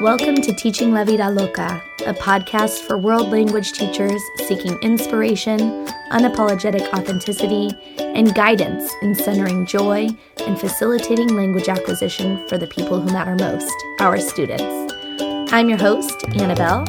[0.00, 5.58] Welcome to Teaching La Vida Loca, a podcast for world language teachers seeking inspiration,
[6.10, 10.08] unapologetic authenticity, and guidance in centering joy
[10.46, 14.64] and facilitating language acquisition for the people who matter most, our students.
[15.52, 16.86] I'm your host, Annabelle.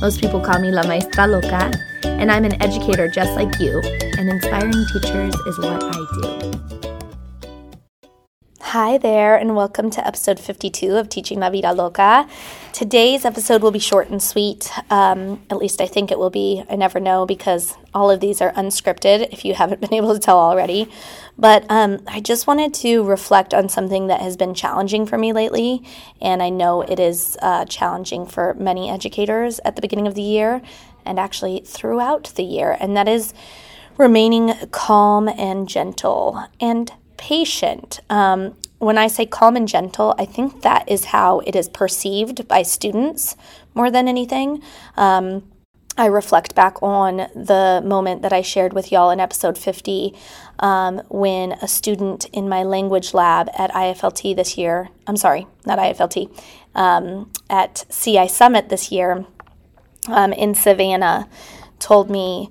[0.00, 1.70] Most people call me La Maestra Loca,
[2.04, 3.78] and I'm an educator just like you,
[4.16, 6.73] and inspiring teachers is what I do.
[8.74, 12.28] Hi there, and welcome to episode 52 of Teaching La Vida Loca.
[12.72, 14.68] Today's episode will be short and sweet.
[14.90, 16.64] Um, at least I think it will be.
[16.68, 20.18] I never know because all of these are unscripted, if you haven't been able to
[20.18, 20.90] tell already.
[21.38, 25.32] But um, I just wanted to reflect on something that has been challenging for me
[25.32, 25.86] lately,
[26.20, 30.22] and I know it is uh, challenging for many educators at the beginning of the
[30.22, 30.60] year
[31.06, 33.34] and actually throughout the year, and that is
[33.98, 38.00] remaining calm and gentle and patient.
[38.10, 42.46] Um, when I say calm and gentle, I think that is how it is perceived
[42.48, 43.36] by students
[43.74, 44.62] more than anything.
[44.96, 45.50] Um,
[45.96, 50.12] I reflect back on the moment that I shared with y'all in episode 50
[50.58, 55.78] um, when a student in my language lab at IFLT this year, I'm sorry, not
[55.78, 56.36] IFLT,
[56.74, 59.24] um, at CI Summit this year
[60.08, 61.28] um, in Savannah
[61.78, 62.50] told me,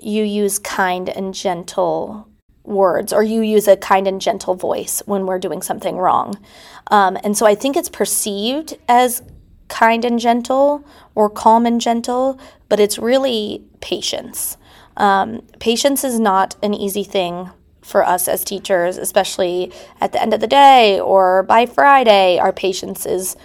[0.00, 2.28] You use kind and gentle
[2.64, 6.38] words or you use a kind and gentle voice when we're doing something wrong.
[6.88, 9.22] Um, and so I think it's perceived as
[9.68, 12.38] kind and gentle or calm and gentle,
[12.68, 14.56] but it's really patience.
[14.96, 20.32] Um, patience is not an easy thing for us as teachers, especially at the end
[20.32, 22.38] of the day or by Friday.
[22.38, 23.36] Our patience is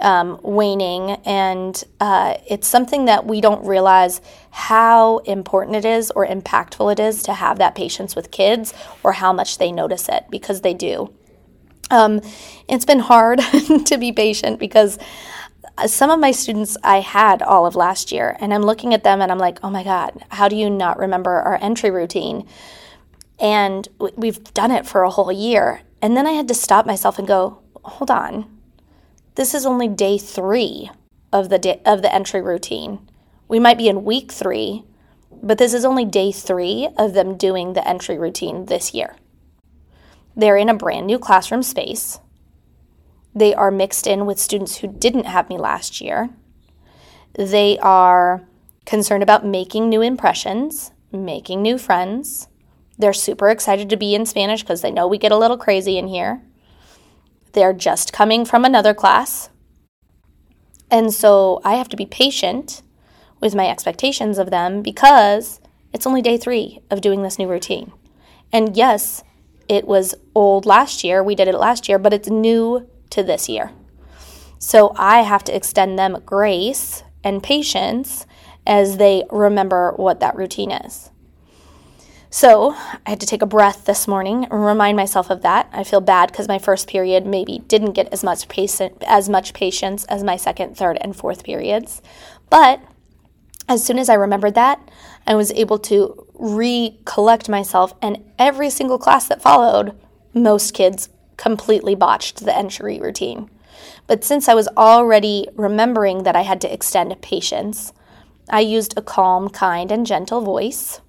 [0.00, 6.26] um, waning, and uh, it's something that we don't realize how important it is or
[6.26, 10.24] impactful it is to have that patience with kids or how much they notice it
[10.30, 11.12] because they do.
[11.90, 12.20] Um,
[12.68, 13.40] it's been hard
[13.86, 14.98] to be patient because
[15.86, 19.20] some of my students I had all of last year, and I'm looking at them
[19.20, 22.46] and I'm like, oh my God, how do you not remember our entry routine?
[23.38, 25.82] And we've done it for a whole year.
[26.00, 28.46] And then I had to stop myself and go, hold on,
[29.34, 30.90] this is only day three
[31.32, 33.08] of the day, of the entry routine.
[33.48, 34.84] We might be in week three,
[35.42, 39.16] but this is only day three of them doing the entry routine this year.
[40.36, 42.20] They're in a brand new classroom space.
[43.34, 46.30] They are mixed in with students who didn't have me last year.
[47.34, 48.44] They are
[48.86, 52.46] concerned about making new impressions, making new friends.
[52.96, 55.98] They're super excited to be in Spanish because they know we get a little crazy
[55.98, 56.42] in here.
[57.54, 59.48] They're just coming from another class.
[60.90, 62.82] And so I have to be patient
[63.40, 65.60] with my expectations of them because
[65.92, 67.92] it's only day three of doing this new routine.
[68.52, 69.24] And yes,
[69.68, 71.22] it was old last year.
[71.22, 73.72] We did it last year, but it's new to this year.
[74.58, 78.26] So I have to extend them grace and patience
[78.66, 81.10] as they remember what that routine is.
[82.30, 82.72] So
[83.06, 85.68] I had to take a breath this morning and remind myself of that.
[85.72, 89.54] I feel bad because my first period maybe didn't get as much patient, as much
[89.54, 92.02] patience as my second, third, and fourth periods.
[92.50, 92.80] But
[93.68, 94.80] as soon as I remembered that,
[95.26, 99.96] I was able to recollect myself, and every single class that followed,
[100.34, 103.48] most kids completely botched the entry routine.
[104.06, 107.92] But since I was already remembering that I had to extend patience,
[108.50, 111.00] I used a calm, kind, and gentle voice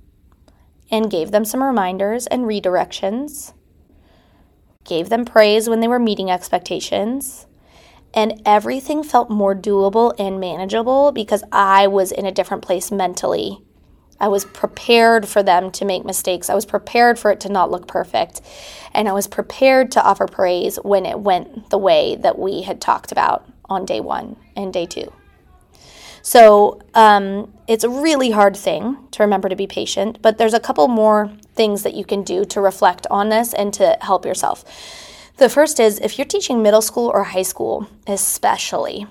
[0.91, 3.53] and gave them some reminders and redirections,
[4.83, 7.47] gave them praise when they were meeting expectations,
[8.13, 13.61] and everything felt more doable and manageable because I was in a different place mentally.
[14.19, 16.49] I was prepared for them to make mistakes.
[16.49, 18.41] I was prepared for it to not look perfect.
[18.93, 22.79] And I was prepared to offer praise when it went the way that we had
[22.79, 25.11] talked about on day one and day two.
[26.25, 30.59] So um, it's a really hard thing to remember to be patient, but there's a
[30.59, 34.65] couple more things that you can do to reflect on this and to help yourself.
[35.37, 39.05] The first is if you're teaching middle school or high school, especially,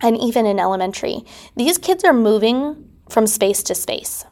[0.00, 1.20] and even in elementary,
[1.54, 4.24] these kids are moving from space to space.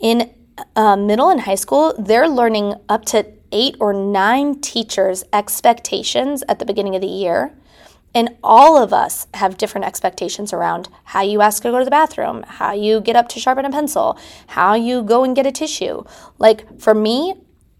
[0.00, 0.32] In
[0.74, 6.58] uh, middle and high school, they're learning up to eight or nine teachers' expectations at
[6.58, 7.54] the beginning of the year
[8.14, 11.90] and all of us have different expectations around how you ask to go to the
[11.90, 14.18] bathroom, how you get up to sharpen a pencil,
[14.48, 16.04] how you go and get a tissue.
[16.38, 17.34] Like for me,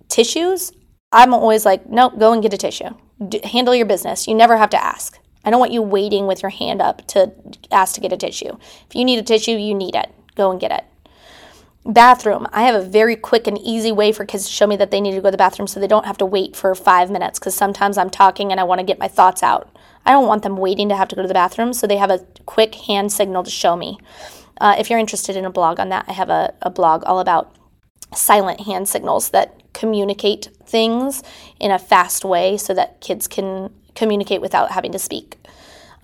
[0.08, 0.72] tissues,
[1.12, 2.90] I'm always like, nope, go and get a tissue.
[3.28, 4.26] D- handle your business.
[4.26, 5.18] You never have to ask.
[5.44, 7.32] I don't want you waiting with your hand up to
[7.70, 8.56] ask to get a tissue.
[8.88, 10.10] If you need a tissue, you need it.
[10.34, 10.84] Go and get it.
[11.86, 12.46] Bathroom.
[12.50, 15.02] I have a very quick and easy way for kids to show me that they
[15.02, 17.38] need to go to the bathroom so they don't have to wait for five minutes
[17.38, 19.68] because sometimes I'm talking and I want to get my thoughts out.
[20.06, 22.10] I don't want them waiting to have to go to the bathroom, so they have
[22.10, 23.98] a quick hand signal to show me.
[24.60, 27.20] Uh, if you're interested in a blog on that, I have a, a blog all
[27.20, 27.54] about
[28.14, 31.22] silent hand signals that communicate things
[31.60, 35.36] in a fast way so that kids can communicate without having to speak.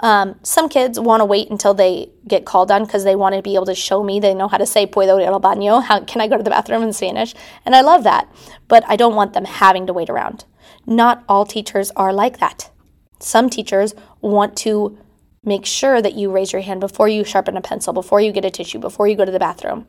[0.01, 3.43] Um, some kids want to wait until they get called on because they want to
[3.43, 5.83] be able to show me they know how to say puedo ir al baño.
[5.83, 7.35] How can I go to the bathroom in Spanish?
[7.67, 8.33] And I love that,
[8.69, 10.45] but I don't want them having to wait around.
[10.87, 12.71] Not all teachers are like that.
[13.19, 14.99] Some teachers want to
[15.45, 18.45] make sure that you raise your hand before you sharpen a pencil, before you get
[18.45, 19.87] a tissue, before you go to the bathroom.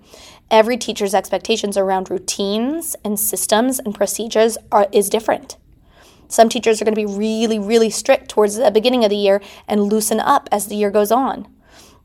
[0.50, 5.58] Every teacher's expectations around routines and systems and procedures are, is different.
[6.32, 9.42] Some teachers are going to be really, really strict towards the beginning of the year
[9.68, 11.46] and loosen up as the year goes on.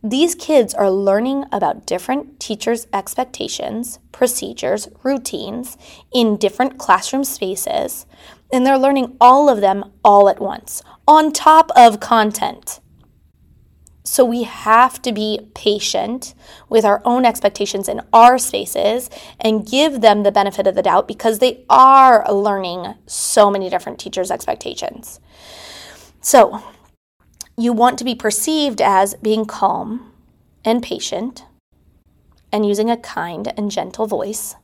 [0.03, 5.79] These kids are learning about different teachers' expectations, procedures, routines
[6.13, 8.05] in different classroom spaces,
[8.53, 12.81] and they're learning all of them all at once, on top of content.
[14.07, 16.35] So we have to be patient
[16.69, 19.11] with our own expectations in our spaces
[19.41, 23.99] and give them the benefit of the doubt because they are learning so many different
[23.99, 25.19] teachers' expectations.
[26.21, 26.63] So
[27.59, 30.13] you want to be perceived as being calm
[30.65, 31.45] and patient
[32.53, 34.55] and using a kind and gentle voice.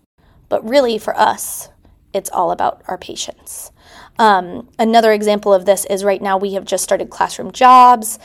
[0.49, 1.69] But really, for us,
[2.13, 3.73] it's all about our patience.
[4.21, 8.21] Um, another example of this is right now we have just started classroom jobs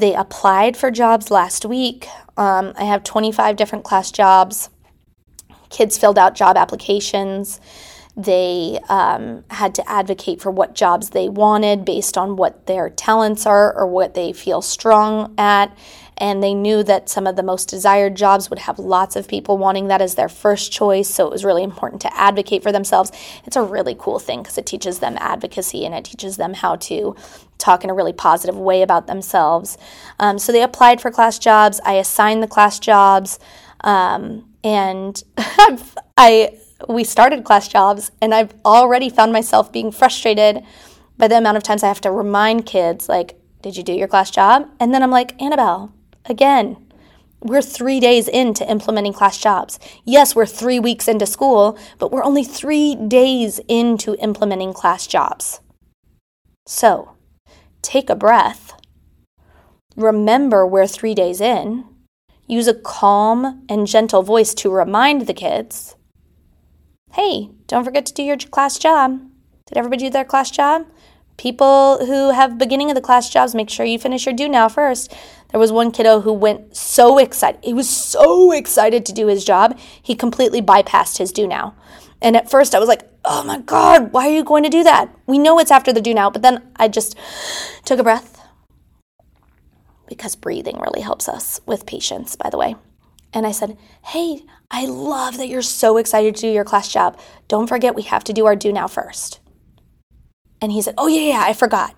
[0.00, 2.06] they applied for jobs last week.
[2.36, 4.70] Um, I have 25 different class jobs.
[5.68, 7.60] Kids filled out job applications.
[8.16, 13.46] They um, had to advocate for what jobs they wanted based on what their talents
[13.46, 15.76] are or what they feel strong at
[16.20, 19.56] and they knew that some of the most desired jobs would have lots of people
[19.56, 21.08] wanting that as their first choice.
[21.08, 23.10] So it was really important to advocate for themselves.
[23.46, 26.76] It's a really cool thing because it teaches them advocacy and it teaches them how
[26.76, 27.16] to
[27.60, 29.78] talk in a really positive way about themselves.
[30.18, 31.80] Um, so they applied for class jobs.
[31.84, 33.38] I assigned the class jobs,
[33.82, 35.22] um, and
[36.16, 36.58] I
[36.88, 40.64] we started class jobs, and I've already found myself being frustrated
[41.18, 44.08] by the amount of times I have to remind kids, like, "Did you do your
[44.08, 45.92] class job?" And then I'm like, "Annabelle,
[46.26, 46.76] Again,
[47.40, 49.78] we're three days into implementing class jobs.
[50.04, 55.60] Yes, we're three weeks into school, but we're only three days into implementing class jobs.
[56.66, 57.12] So
[57.82, 58.72] take a breath.
[59.96, 61.84] Remember we're three days in.
[62.46, 65.94] Use a calm and gentle voice to remind the kids
[67.12, 69.20] hey, don't forget to do your class job.
[69.66, 70.86] Did everybody do their class job?
[71.40, 74.68] People who have beginning of the class jobs, make sure you finish your do now
[74.68, 75.10] first.
[75.50, 77.64] There was one kiddo who went so excited.
[77.64, 81.74] He was so excited to do his job, he completely bypassed his do now.
[82.20, 84.84] And at first I was like, oh my God, why are you going to do
[84.84, 85.08] that?
[85.26, 86.28] We know it's after the do now.
[86.28, 87.16] But then I just
[87.86, 88.46] took a breath
[90.08, 92.76] because breathing really helps us with patience, by the way.
[93.32, 97.18] And I said, hey, I love that you're so excited to do your class job.
[97.48, 99.40] Don't forget, we have to do our do now first.
[100.60, 101.94] And he said, oh, yeah, yeah, I forgot.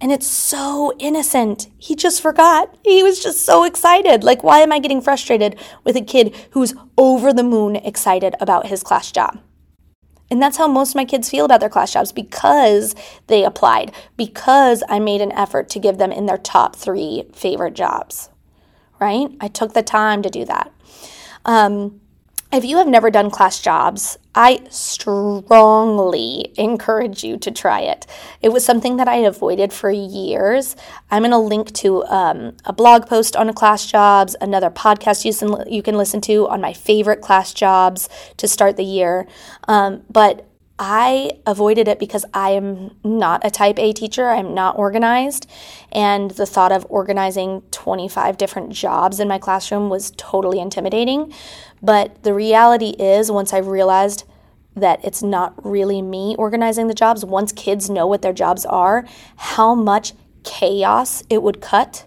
[0.00, 1.68] And it's so innocent.
[1.78, 2.76] He just forgot.
[2.84, 4.24] He was just so excited.
[4.24, 8.66] Like, why am I getting frustrated with a kid who's over the moon excited about
[8.66, 9.40] his class job?
[10.28, 12.96] And that's how most of my kids feel about their class jobs because
[13.28, 17.74] they applied, because I made an effort to give them in their top three favorite
[17.74, 18.28] jobs,
[18.98, 19.28] right?
[19.40, 20.72] I took the time to do that.
[21.44, 22.00] Um,
[22.52, 28.06] if you have never done class jobs, I strongly encourage you to try it.
[28.42, 30.76] It was something that I avoided for years.
[31.10, 35.34] I'm going to link to um, a blog post on class jobs, another podcast you
[35.34, 39.26] can, you can listen to on my favorite class jobs to start the year.
[39.66, 40.46] Um, but
[40.84, 44.30] I avoided it because I am not a type A teacher.
[44.30, 45.48] I'm not organized.
[45.92, 51.32] And the thought of organizing 25 different jobs in my classroom was totally intimidating.
[51.80, 54.24] But the reality is, once I realized
[54.74, 59.06] that it's not really me organizing the jobs, once kids know what their jobs are,
[59.36, 62.06] how much chaos it would cut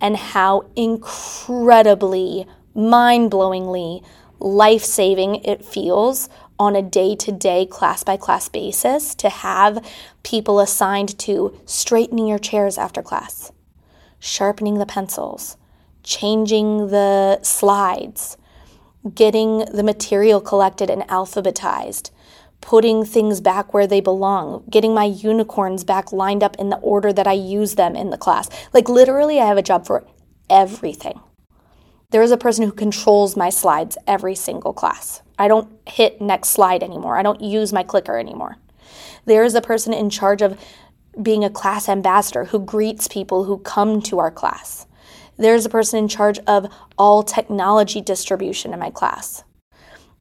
[0.00, 4.02] and how incredibly mind blowingly
[4.40, 9.84] life saving it feels on a day to day, class by class basis to have
[10.22, 13.52] people assigned to straightening your chairs after class,
[14.18, 15.56] sharpening the pencils,
[16.02, 18.36] changing the slides,
[19.14, 22.10] getting the material collected and alphabetized,
[22.60, 27.12] putting things back where they belong, getting my unicorns back lined up in the order
[27.12, 28.48] that I use them in the class.
[28.72, 30.04] Like, literally, I have a job for
[30.50, 31.20] everything.
[32.10, 35.22] There is a person who controls my slides every single class.
[35.38, 37.16] I don't hit next slide anymore.
[37.16, 38.56] I don't use my clicker anymore.
[39.24, 40.58] There is a person in charge of
[41.20, 44.86] being a class ambassador who greets people who come to our class.
[45.36, 49.44] There's a person in charge of all technology distribution in my class.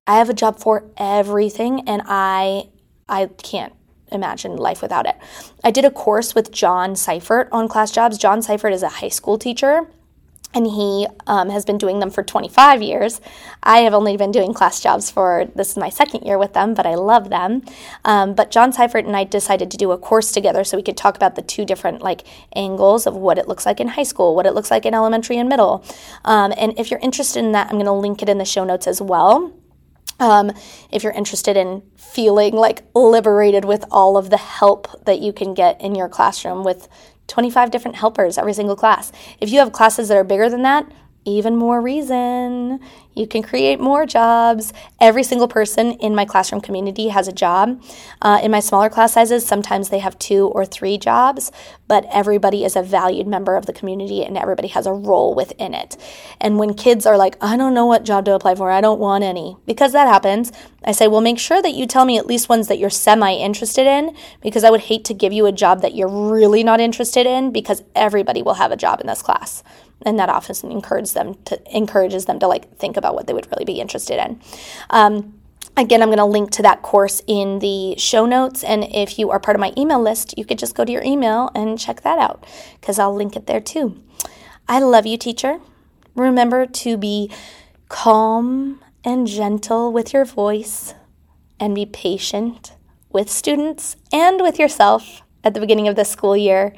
[0.06, 2.70] I have a job for everything and I
[3.10, 3.74] I can't
[4.12, 5.18] imagine life without it.
[5.64, 8.18] I did a course with John Seifert on class jobs.
[8.18, 9.88] John Seifert is a high school teacher
[10.54, 13.20] and he um, has been doing them for 25 years.
[13.62, 16.74] I have only been doing class jobs for this is my second year with them,
[16.74, 17.64] but I love them.
[18.06, 20.98] Um, but John Seifert and I decided to do a course together so we could
[20.98, 22.24] talk about the two different like
[22.56, 25.38] angles of what it looks like in high school, what it looks like in elementary
[25.38, 25.84] and middle.
[26.24, 28.64] Um, and if you're interested in that, I'm going to link it in the show
[28.64, 29.54] notes as well.
[30.20, 30.52] Um,
[30.92, 35.54] if you're interested in feeling like liberated with all of the help that you can
[35.54, 36.88] get in your classroom with
[37.28, 39.12] 25 different helpers every single class.
[39.40, 40.92] If you have classes that are bigger than that,
[41.28, 42.80] even more reason.
[43.14, 44.72] You can create more jobs.
[45.02, 47.84] Every single person in my classroom community has a job.
[48.22, 51.52] Uh, in my smaller class sizes, sometimes they have two or three jobs,
[51.88, 55.74] but everybody is a valued member of the community and everybody has a role within
[55.74, 55.98] it.
[56.40, 59.00] And when kids are like, I don't know what job to apply for, I don't
[59.00, 60.52] want any, because that happens,
[60.86, 63.34] I say, well, make sure that you tell me at least ones that you're semi
[63.34, 66.80] interested in, because I would hate to give you a job that you're really not
[66.80, 69.64] interested in, because everybody will have a job in this class
[70.06, 73.48] and that often encourages them to encourages them to like think about what they would
[73.52, 74.40] really be interested in.
[74.90, 75.34] Um,
[75.78, 78.64] Again, I'm going to link to that course in the show notes.
[78.64, 81.04] And if you are part of my email list, you could just go to your
[81.04, 82.48] email and check that out
[82.82, 84.02] because I'll link it there too.
[84.68, 85.60] I love you, teacher.
[86.16, 87.32] Remember to be
[87.90, 90.96] calm and gentle with your voice
[91.60, 92.74] and be patient
[93.12, 96.74] with students and with yourself at the beginning of the school year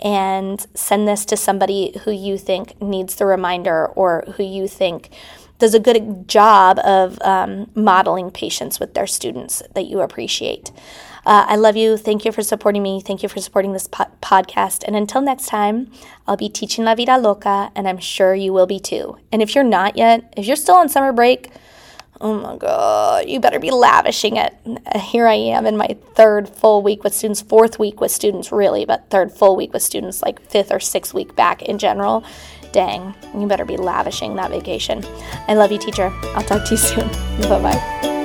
[0.00, 5.10] and send this to somebody who you think needs the reminder or who you think
[5.58, 10.72] does a good job of um, modeling patience with their students that you appreciate.
[11.26, 11.98] Uh, I love you.
[11.98, 13.00] Thank you for supporting me.
[13.00, 14.84] Thank you for supporting this po- podcast.
[14.86, 15.90] And until next time,
[16.26, 19.18] I'll be teaching La Vida Loca, and I'm sure you will be too.
[19.30, 21.50] And if you're not yet, if you're still on summer break,
[22.20, 24.54] oh my God, you better be lavishing it.
[24.86, 28.52] Uh, here I am in my third full week with students, fourth week with students,
[28.52, 32.24] really, but third full week with students, like fifth or sixth week back in general.
[32.72, 35.04] Dang, you better be lavishing that vacation.
[35.48, 36.12] I love you, teacher.
[36.34, 37.08] I'll talk to you soon.
[37.48, 38.19] bye bye.